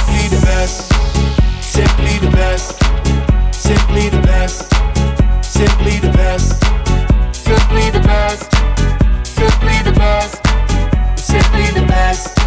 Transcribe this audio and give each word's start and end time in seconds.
Simply 0.00 0.28
the 0.28 0.40
best. 0.46 0.92
Simply 1.62 2.18
the 2.18 2.30
best. 2.30 2.78
Simply 3.52 4.08
the 4.08 4.20
best. 4.20 4.72
Simply 5.42 6.00
the 6.00 6.10
best. 6.10 6.62
Simply 7.32 7.90
the 7.90 8.00
best. 8.00 8.50
Simply 9.24 9.82
the 9.82 9.92
best. 9.92 10.40
Simply 11.16 11.66
the 11.72 11.86
best. 11.86 12.38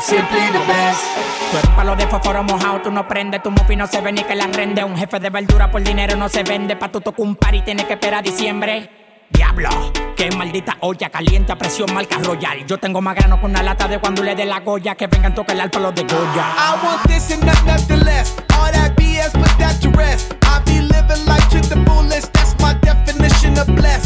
Simply 0.00 0.50
the 0.52 0.62
best. 0.66 1.04
Tú 1.50 1.58
eres 1.58 1.70
palo 1.70 1.96
de 1.96 2.06
fósforo 2.06 2.42
mojado, 2.42 2.82
tú 2.82 2.90
no 2.90 3.06
prendes, 3.06 3.42
tu 3.42 3.50
mufi 3.50 3.76
no 3.76 3.86
se 3.86 4.00
ve 4.00 4.12
ni 4.12 4.22
que 4.22 4.34
la 4.34 4.46
rende. 4.46 4.84
Un 4.84 4.96
jefe 4.96 5.18
de 5.20 5.30
verdura 5.30 5.70
por 5.70 5.82
dinero 5.82 6.16
no 6.16 6.28
se 6.28 6.42
vende, 6.42 6.76
pa' 6.76 6.88
tu 6.88 7.00
tocar 7.00 7.24
un 7.24 7.36
par 7.36 7.54
y 7.54 7.62
tienes 7.62 7.86
que 7.86 7.94
esperar 7.94 8.22
diciembre. 8.24 9.05
Diablo, 9.30 9.68
qué 10.16 10.30
maldita 10.36 10.76
olla 10.80 11.10
caliente 11.10 11.52
a 11.52 11.56
presión 11.56 11.92
marca 11.92 12.18
royal. 12.18 12.64
Yo 12.66 12.78
tengo 12.78 13.00
más 13.00 13.14
grano 13.16 13.40
con 13.40 13.50
una 13.50 13.62
lata 13.62 13.88
de 13.88 13.98
cuando 13.98 14.22
le 14.22 14.34
dé 14.34 14.44
la 14.44 14.60
goya 14.60 14.94
que 14.94 15.06
vengan 15.06 15.34
tocar 15.34 15.58
el 15.58 15.70
palo 15.70 15.92
de 15.92 16.02
Goya. 16.02 16.54
I 16.56 16.84
want 16.84 17.02
this 17.08 17.30
and 17.30 17.44
not 17.44 17.62
nothing 17.64 18.04
less. 18.04 18.34
All 18.54 18.70
that 18.72 18.96
BS, 18.96 19.32
put 19.32 19.50
that 19.58 19.80
to 19.82 19.90
rest. 19.90 20.34
I 20.42 20.60
be 20.64 20.80
living 20.80 21.24
life 21.26 21.48
to 21.50 21.60
the 21.60 21.82
fullest. 21.86 22.32
That's 22.32 22.54
my 22.60 22.74
definition 22.80 23.58
of 23.58 23.66
blessed. 23.74 24.05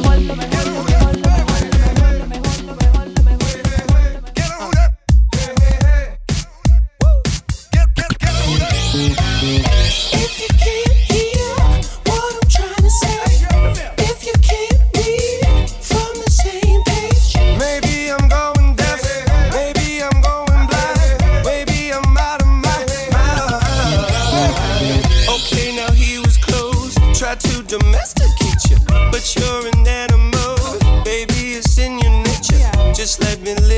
Just 33.01 33.19
let 33.21 33.41
me 33.41 33.55
liberate 33.55 33.70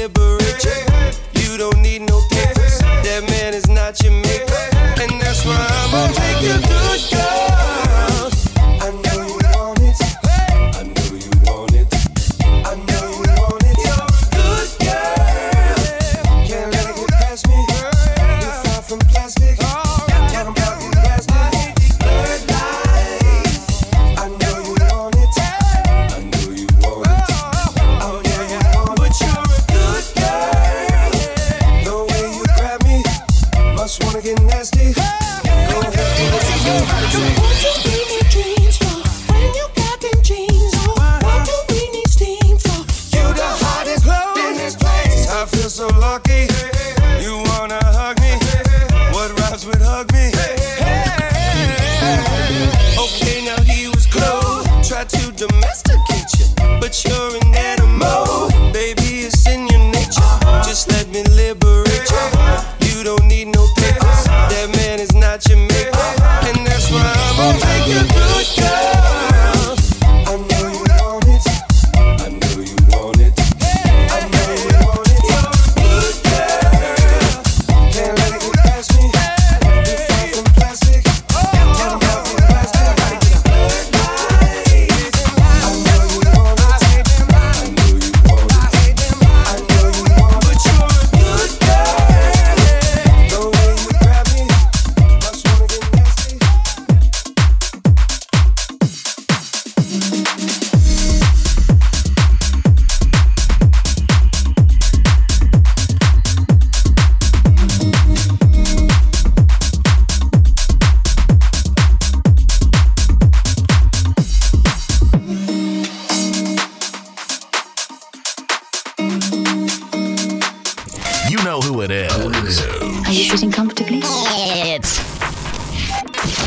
Are 123.13 123.15
you 123.15 123.25
sitting 123.25 123.51
comfortably? 123.51 123.99
it's 124.03 124.97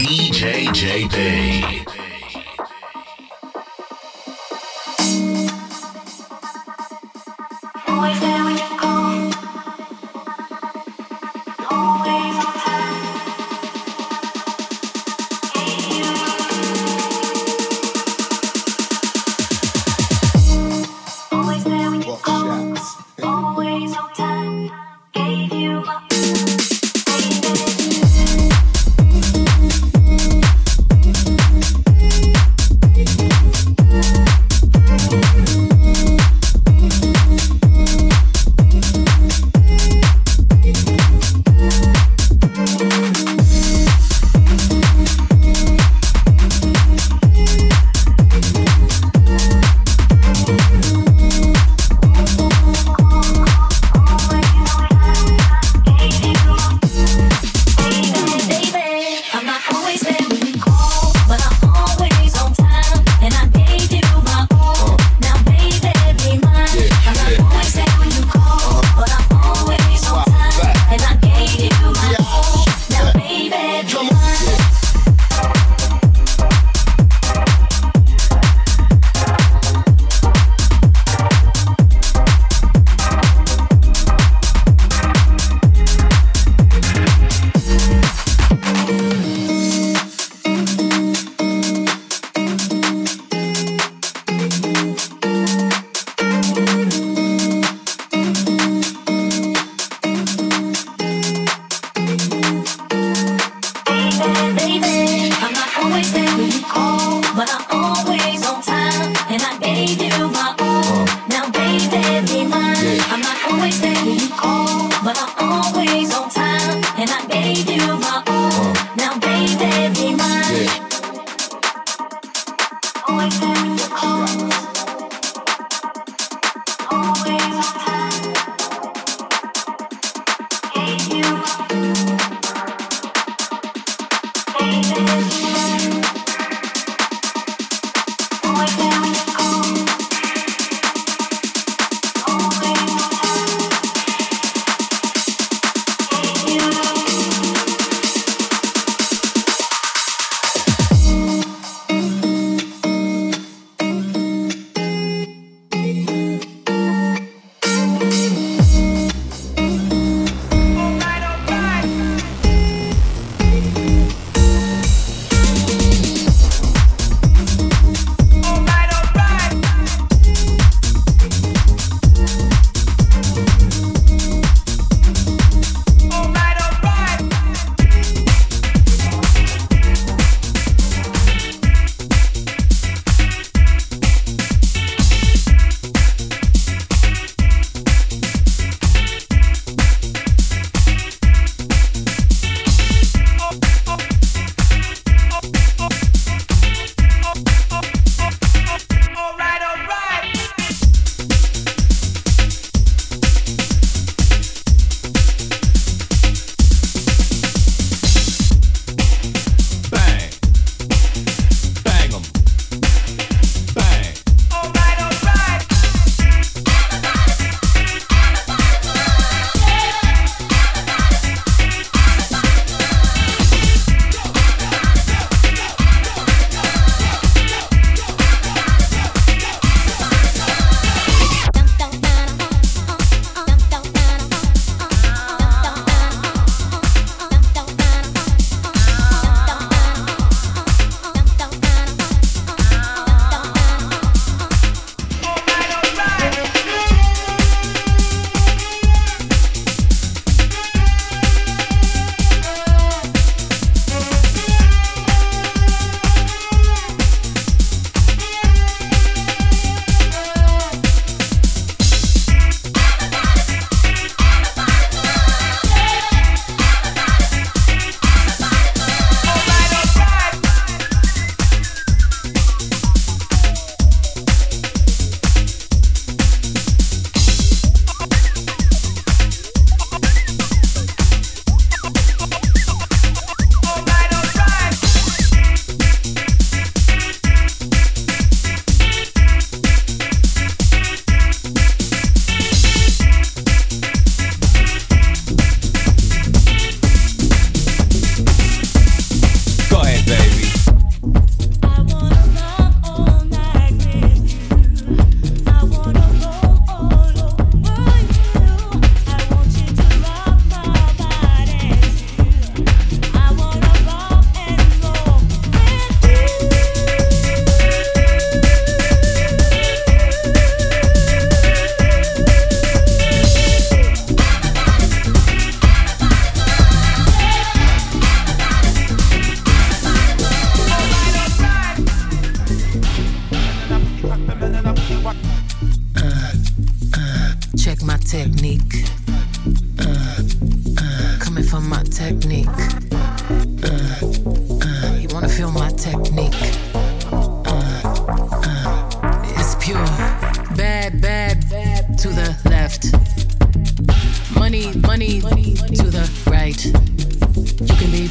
DJ 0.01 0.67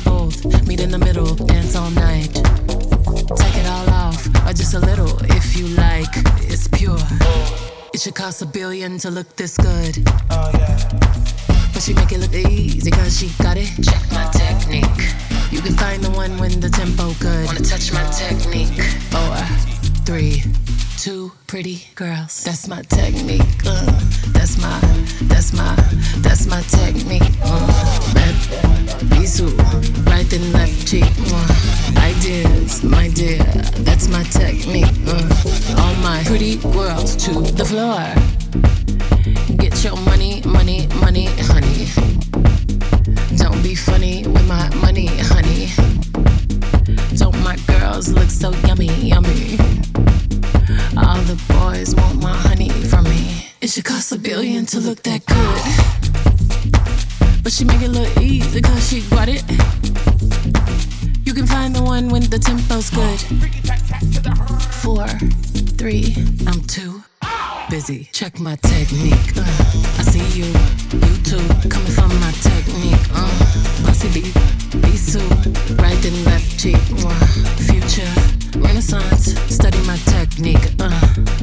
Both. 0.04 0.44
Meet 0.68 0.82
in 0.82 0.90
the 0.90 0.98
middle, 0.98 1.36
dance 1.36 1.75
all 1.75 1.90
night. 1.92 2.34
Take 2.34 3.56
it 3.56 3.68
all 3.68 3.90
off, 3.90 4.25
or 4.46 4.54
just 4.54 4.74
a 4.74 4.80
little 4.80 5.16
if 5.32 5.58
you 5.58 5.68
like. 5.68 6.10
It's 6.52 6.68
pure. 6.68 6.98
It 7.94 8.02
should 8.02 8.16
cost 8.16 8.42
a 8.42 8.46
billion 8.46 8.98
to 9.00 9.10
look 9.10 9.36
this 9.36 9.58
good. 9.58 10.04
Oh, 10.32 10.52
yeah. 10.54 10.78
But 11.74 11.82
she 11.82 11.94
make 11.94 12.12
it 12.12 12.20
look 12.20 12.34
easy 12.34 12.92
cause 12.92 13.20
she 13.20 13.30
got 13.42 13.58
it. 13.58 13.70
Check 13.84 14.04
my 14.12 14.25
technique. 14.32 15.16
You 15.52 15.62
can 15.62 15.75
find 15.75 16.04
the 16.04 16.12
one 16.12 16.38
when 16.38 16.60
the 16.60 16.70
tempo 16.70 17.14
good. 17.20 17.46
Wanna 17.46 17.60
touch 17.62 17.94
my 17.94 18.04
technique? 18.12 18.82
Four, 19.12 19.38
three, 20.06 20.44
two 21.06 21.32
pretty 21.46 21.84
girls. 21.94 22.44
That's 22.44 22.68
my 22.68 22.82
technique. 22.82 23.44
Uh, 23.64 23.86
that's 24.34 24.60
my, 24.60 24.80
that's 25.30 25.54
my, 25.54 25.76
that's 26.18 26.48
my 26.48 26.62
technique. 26.64 27.22
Uh, 27.44 27.68
bisu, 29.14 29.56
right 30.08 30.34
and 30.34 30.52
left 30.52 30.88
cheek. 30.88 31.06
Uh, 31.30 32.00
ideas, 32.00 32.84
my 32.84 33.08
dear, 33.10 33.44
that's 33.86 34.08
my 34.08 34.24
technique. 34.24 34.96
Uh, 35.06 35.78
all 35.78 35.94
my 36.02 36.24
pretty 36.26 36.56
girls 36.74 37.16
to 37.18 37.34
the 37.54 37.66
floor. 37.66 38.02
Get 39.58 39.84
your 39.84 39.98
money, 40.10 40.42
money, 40.44 40.88
money, 41.02 41.28
honey. 41.52 41.86
Don't 43.38 43.62
be 43.62 43.76
funny 43.76 44.26
with 44.26 44.48
my 44.48 44.74
money, 44.78 45.06
honey. 45.06 45.70
Don't 47.16 47.40
my 47.44 47.58
girls 47.68 48.12
look 48.12 48.32
so 48.32 48.50
yummy, 48.66 48.90
yummy? 49.04 49.85
All 51.16 51.22
the 51.22 51.42
boys 51.48 51.96
want 51.96 52.22
my 52.22 52.36
honey 52.36 52.70
from 52.70 53.06
me. 53.06 53.48
It 53.62 53.70
should 53.70 53.86
cost 53.86 54.12
a 54.12 54.18
billion 54.20 54.66
to 54.66 54.82
look 54.82 55.02
that 55.04 55.26
good. 55.26 55.64
But 57.42 57.54
she 57.54 57.64
make 57.64 57.82
it 57.82 57.90
look 57.90 58.18
easy 58.18 58.62
cause 58.62 58.90
she 58.90 59.02
got 59.10 59.30
it. 59.30 59.42
You 61.26 61.34
can 61.34 61.48
find 61.48 61.74
the 61.74 61.84
one 61.84 62.10
when 62.10 62.24
the 62.24 62.38
tempo's 62.38 62.90
good. 62.90 63.20
Four, 64.84 65.08
three, 65.78 66.14
I'm 66.48 66.60
two 66.62 67.02
busy. 67.70 68.10
Check 68.12 68.40
my 68.40 68.58
technique. 68.58 69.38
Uh, 69.38 69.44
I 70.00 70.04
see 70.04 70.28
you, 70.38 70.48
you 70.92 71.16
too. 71.24 71.48
Coming 71.70 71.94
from 71.96 72.12
my 72.20 72.32
technique. 72.44 73.08
Uh, 73.14 73.32
bossy 73.86 74.10
beat, 74.14 74.34
be 74.82 74.98
Sue. 74.98 75.20
Right 75.82 76.06
and 76.06 76.26
left 76.26 76.60
cheek. 76.60 76.76
Uh, 77.04 77.26
future, 77.68 78.12
renaissance. 78.58 79.34
Study 79.54 79.78
my 79.86 79.98
technique. 79.98 80.74
Uh, 80.80 80.92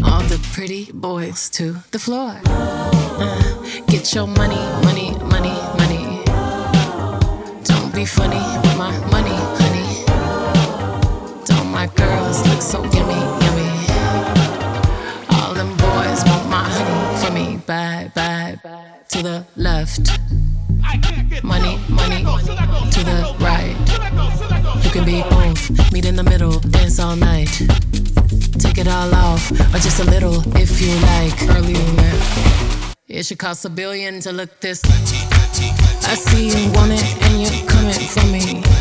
all 0.04 0.22
the 0.22 0.38
pretty 0.52 0.90
boys 0.92 1.48
to 1.50 1.76
the 1.90 1.98
floor. 1.98 2.40
Uh, 2.46 3.42
get 3.86 4.14
your 4.14 4.26
money, 4.26 4.62
money, 4.84 5.10
money, 5.34 5.56
money. 5.78 6.22
Don't 7.64 7.94
be 7.94 8.04
funny 8.04 8.42
with 8.62 8.76
my 8.76 8.92
money, 9.10 9.38
honey. 9.60 10.04
Don't 11.44 11.68
my 11.70 11.86
girls 11.96 12.46
look 12.48 12.62
so 12.62 12.82
yummy, 12.84 13.41
The 19.22 19.46
left. 19.54 20.18
Money, 21.44 21.78
money. 21.88 22.24
To 22.24 23.04
the 23.04 23.36
right. 23.38 23.76
You 24.82 24.90
can 24.90 25.04
be 25.04 25.22
both. 25.22 25.92
Meet 25.92 26.06
in 26.06 26.16
the 26.16 26.24
middle. 26.24 26.58
Dance 26.58 26.98
all 26.98 27.14
night. 27.14 27.46
Take 28.58 28.78
it 28.78 28.88
all 28.88 29.14
off, 29.14 29.48
or 29.52 29.78
just 29.78 30.00
a 30.00 30.10
little 30.10 30.42
if 30.56 30.80
you 30.80 30.92
like. 31.06 31.56
Early 31.56 31.74
that. 31.74 32.94
It 33.06 33.24
should 33.24 33.38
cost 33.38 33.64
a 33.64 33.70
billion 33.70 34.18
to 34.22 34.32
look 34.32 34.58
this. 34.58 34.82
I 34.84 36.14
see 36.16 36.48
you 36.48 36.72
want 36.72 36.90
it 36.90 37.22
and 37.22 37.42
you're 37.42 37.68
coming 37.68 37.94
for 37.94 38.26
me. 38.26 38.71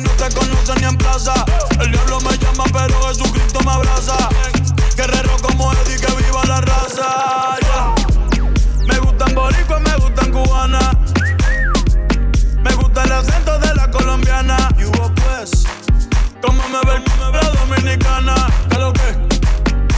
no 0.00 0.10
te 0.10 0.34
conoce 0.34 0.74
ni 0.80 0.86
en 0.86 0.96
plaza. 0.96 1.44
El 1.80 1.90
diablo 1.92 2.20
me 2.20 2.36
llama, 2.38 2.64
pero 2.72 3.08
Jesucristo 3.08 3.60
me 3.64 3.72
abraza. 3.72 4.28
Guerrero 4.96 5.36
como 5.42 5.72
Eddie, 5.72 5.98
que 5.98 6.12
viva 6.22 6.44
la 6.46 6.60
raza. 6.60 7.56
Me 8.86 8.98
gustan 8.98 9.34
boricuas, 9.34 9.80
me 9.80 9.96
gustan 9.96 10.32
cubanas. 10.32 10.96
Me 12.62 12.74
gusta 12.74 13.02
el 13.04 13.12
acento 13.12 13.58
de 13.58 13.74
la 13.74 13.90
colombiana. 13.90 14.56
Y 14.78 14.84
hubo 14.84 15.12
pues, 15.14 15.64
como 16.42 16.62
me 16.68 16.80
ven, 16.90 17.04
me 17.18 17.30
veo 17.30 17.52
dominicana. 17.52 18.34
¿Qué 18.68 18.78
lo 18.78 18.92
que? 18.92 19.16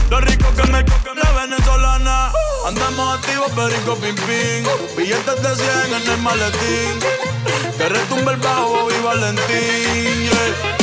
Lo 0.09 0.19
rico 0.21 0.45
que 0.55 0.63
me 0.71 0.85
cocan 0.85 1.17
la 1.21 1.31
venezolana. 1.41 2.31
Andamos 2.67 3.17
activos, 3.19 3.51
perico, 3.51 3.95
pim, 3.95 4.15
pim. 4.15 4.65
Billetes 4.95 5.41
de 5.41 5.55
100 5.55 6.01
en 6.01 6.11
el 6.11 6.21
maletín. 6.21 7.42
Que 7.77 7.89
retumbe 7.89 8.31
el 8.31 8.37
bajo 8.37 8.87
y 8.91 9.03
Valentín. 9.03 9.43
Eh. 9.47 10.82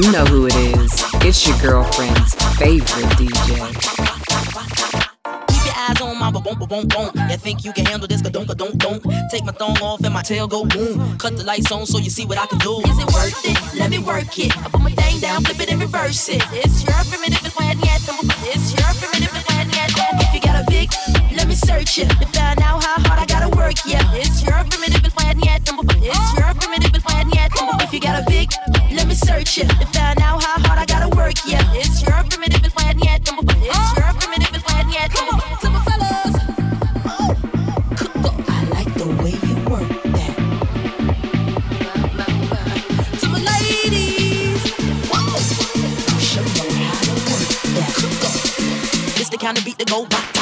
You 0.00 0.10
know 0.12 0.24
who 0.24 0.46
it 0.46 0.56
is. 0.56 1.04
It's 1.20 1.46
your 1.46 1.58
girlfriend's 1.58 2.32
favorite 2.56 3.04
DJ. 3.20 3.52
Keep 5.46 5.64
your 5.66 5.74
eyes 5.76 6.00
on 6.00 6.16
my 6.18 6.30
boom, 6.30 6.42
boom, 6.42 6.56
boom, 6.56 6.88
boom. 6.88 7.10
You 7.28 7.36
think 7.36 7.66
you 7.66 7.72
can 7.74 7.84
handle 7.84 8.08
this? 8.08 8.22
Don't, 8.22 8.48
don't, 8.48 8.78
don't. 8.78 9.02
Take 9.30 9.44
my 9.44 9.52
thong 9.52 9.76
off 9.82 10.00
and 10.02 10.14
my 10.14 10.22
tail 10.22 10.48
go 10.48 10.64
boom. 10.64 11.18
Cut 11.18 11.36
the 11.36 11.44
lights 11.44 11.70
on 11.70 11.84
so 11.84 11.98
you 11.98 12.08
see 12.08 12.24
what 12.24 12.38
I 12.38 12.46
can 12.46 12.56
do. 12.60 12.80
Is 12.80 12.98
it 12.98 13.12
worth 13.12 13.44
it? 13.44 13.78
Let 13.78 13.90
me 13.90 13.98
work 13.98 14.38
it. 14.38 14.56
I 14.56 14.70
put 14.70 14.80
my 14.80 14.90
thing 14.90 15.20
down, 15.20 15.44
flip 15.44 15.60
it 15.60 15.70
and 15.70 15.78
reverse 15.78 16.30
it. 16.30 16.40
It's 16.50 16.82
your 16.82 16.96
primitive 17.12 17.44
and 17.44 17.52
plan 17.52 17.78
yet. 17.80 18.00
It's 18.48 18.72
your 18.72 18.88
primitive 18.96 19.36
and 19.36 19.44
plan 19.44 19.68
yet. 19.68 19.90
If 20.16 20.32
you 20.32 20.40
got 20.40 20.56
a 20.56 20.70
big, 20.70 20.88
let 21.36 21.46
me 21.46 21.54
search 21.54 21.98
it. 21.98 22.08
To 22.08 22.26
find 22.32 22.58
out 22.62 22.82
how 22.82 22.96
hard 23.04 23.20
I 23.20 23.26
gotta 23.26 23.54
work, 23.54 23.76
yeah. 23.84 24.00
It's 24.14 24.42
your 24.42 24.64
primitive 24.64 25.04
and 25.04 25.12
plan 25.12 25.38
yet. 25.40 25.60
It's 25.60 26.38
your 26.40 26.54
primitive 26.56 26.94
and 26.94 27.04
plan 27.04 27.28
yet. 27.34 27.50
If 27.82 27.92
you 27.92 28.00
got 28.00 28.22
a 28.22 28.24
big, 28.30 28.48
let 28.72 28.79
me 28.79 28.79
search 29.20 29.58
it. 29.58 29.68
To 29.68 29.86
find 29.86 30.20
out 30.20 30.42
how 30.42 30.58
hard 30.64 30.78
I 30.78 30.86
gotta 30.86 31.08
work, 31.16 31.34
yeah. 31.46 31.62
It's 31.74 32.02
your 32.02 32.22
primitive 32.28 32.62
and 32.64 32.72
plan 32.72 32.98
yet. 32.98 33.20
It's 33.22 33.96
your 33.98 34.12
primitive 34.20 34.54
and 34.54 34.64
plan 34.64 34.88
yet. 34.90 35.10
To 35.10 35.70
my 35.70 35.80
fellas. 35.86 36.34
I 38.48 38.64
like 38.76 38.92
the 38.94 39.08
way 39.22 39.34
you 39.48 39.56
work 39.70 39.88
that. 40.16 40.34
To 43.20 43.26
my 43.28 43.40
ladies. 43.52 44.62
Show 46.30 46.44
them 46.56 46.70
how 46.86 47.00
to 47.08 47.14
work 47.30 47.48
that. 47.76 47.92
It's 49.20 49.30
the 49.30 49.38
kind 49.38 49.58
of 49.58 49.64
beat 49.64 49.78
that 49.78 49.88
go 49.88 50.06
ba 50.06 50.39